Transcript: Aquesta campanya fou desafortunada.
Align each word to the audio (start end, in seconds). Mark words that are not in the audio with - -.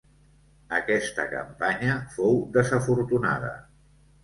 Aquesta 0.77 1.25
campanya 1.35 1.99
fou 2.15 2.41
desafortunada. 2.59 3.55